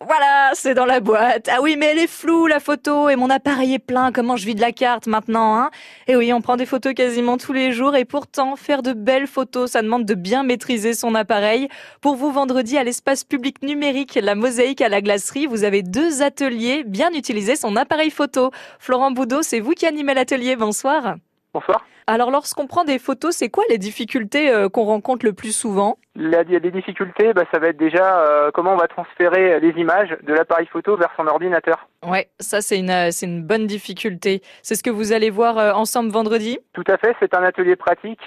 [0.00, 1.48] Voilà, c'est dans la boîte.
[1.50, 4.12] Ah oui, mais elle est floue la photo et mon appareil est plein.
[4.12, 5.70] Comment je vide la carte maintenant hein?
[6.06, 9.26] Et oui, on prend des photos quasiment tous les jours et pourtant faire de belles
[9.26, 11.68] photos, ça demande de bien maîtriser son appareil.
[12.00, 16.22] Pour vous vendredi à l'espace public numérique, la mosaïque à la glacerie, vous avez deux
[16.22, 18.50] ateliers, bien utiliser son appareil photo.
[18.78, 20.56] Florent Boudot, c'est vous qui animez l'atelier.
[20.56, 21.16] Bonsoir.
[21.54, 21.84] Bonsoir.
[22.06, 25.98] Alors, lorsqu'on prend des photos, c'est quoi les difficultés euh, qu'on rencontre le plus souvent?
[26.16, 29.60] Il y a des difficultés, bah, ça va être déjà euh, comment on va transférer
[29.60, 31.86] les images de l'appareil photo vers son ordinateur.
[32.06, 34.42] Ouais, ça c'est une, euh, c'est une bonne difficulté.
[34.62, 36.58] C'est ce que vous allez voir ensemble vendredi?
[36.72, 38.20] Tout à fait, c'est un atelier pratique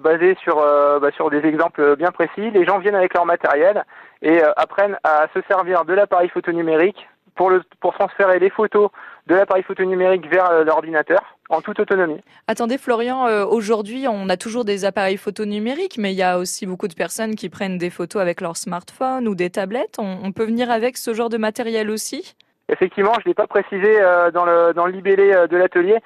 [0.00, 2.50] basé sur, bah, sur des exemples bien précis.
[2.52, 3.84] Les gens viennent avec leur matériel
[4.22, 8.90] et apprennent à se servir de l'appareil photo numérique pour, le, pour transférer les photos
[9.26, 12.20] de l'appareil photo numérique vers euh, l'ordinateur en toute autonomie.
[12.48, 16.38] Attendez Florian, euh, aujourd'hui on a toujours des appareils photo numériques, mais il y a
[16.38, 19.96] aussi beaucoup de personnes qui prennent des photos avec leur smartphone ou des tablettes.
[19.98, 22.34] On, peut venir avec ce genre de matériel aussi?
[22.68, 25.98] Effectivement, je ne l'ai pas précisé euh, dans, le, dans le libellé de l'atelier.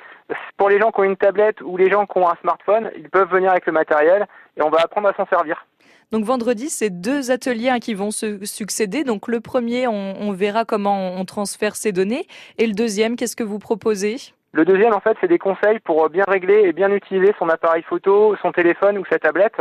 [0.56, 3.08] Pour les gens qui ont une tablette ou les gens qui ont un smartphone, ils
[3.08, 5.64] peuvent venir avec le matériel et on va apprendre à s'en servir.
[6.12, 9.04] Donc vendredi, c'est deux ateliers hein, qui vont se succéder.
[9.04, 12.26] Donc le premier, on, verra comment on transfère ces données.
[12.58, 14.16] Et le deuxième, qu'est-ce que vous proposez?
[14.52, 17.84] Le deuxième, en fait, c'est des conseils pour bien régler et bien utiliser son appareil
[17.84, 19.60] photo, son téléphone ou sa tablette.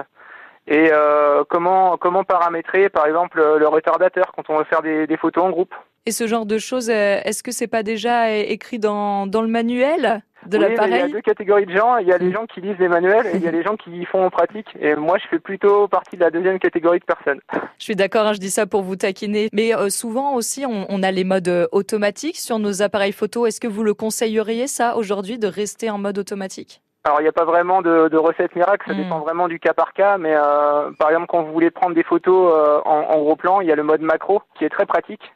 [0.68, 5.44] Et euh, comment, comment paramétrer, par exemple, le retardateur quand on veut faire des, photos
[5.44, 5.74] en groupe.
[6.08, 9.48] Et ce genre de choses, euh, est-ce que c'est pas déjà écrit dans, dans le
[9.48, 10.24] manuel?
[10.46, 11.98] De oui, l'appareil Il y a deux catégories de gens.
[11.98, 13.76] Il y a les gens qui lisent les manuels et il y a les gens
[13.76, 14.68] qui font en pratique.
[14.80, 17.40] Et moi, je fais plutôt partie de la deuxième catégorie de personnes.
[17.78, 19.50] Je suis d'accord, hein, je dis ça pour vous taquiner.
[19.54, 23.46] Mais euh, souvent aussi, on, a les modes euh, automatiques sur nos appareils photo.
[23.46, 26.82] Est-ce que vous le conseilleriez, ça, aujourd'hui, de rester en mode automatique?
[27.06, 29.04] Alors, il n'y a pas vraiment de, de recette miracle, ça hmm.
[29.04, 32.04] dépend vraiment du cas par cas, mais euh, par exemple, quand vous voulez prendre des
[32.04, 35.34] photos en, en, gros plan, il y a le mode macro qui est très pratique,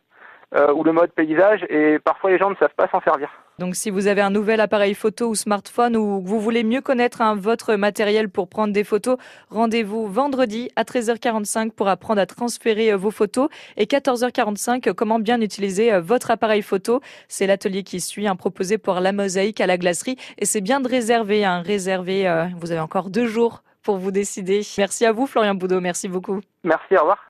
[0.75, 3.29] ou le mode paysage, et parfois les gens ne savent pas s'en servir.
[3.59, 7.21] Donc si vous avez un nouvel appareil photo ou smartphone ou vous voulez mieux connaître
[7.35, 9.17] votre matériel pour prendre des photos,
[9.49, 15.19] rendez-vous vendredi à 13h45 pour apprendre à transférer euh, vos photos et 14h45 euh, comment
[15.19, 17.01] bien utiliser euh, votre appareil photo.
[17.27, 20.79] C'est l'atelier qui suit, hein, proposé pour la mosaïque à la glacerie et c'est bien
[20.79, 22.47] de réserver, hein, réserver.
[22.59, 24.61] vous avez encore deux jours pour vous décider.
[24.77, 26.41] Merci à vous Florian Boudot, merci beaucoup.
[26.63, 27.19] Merci, au revoir.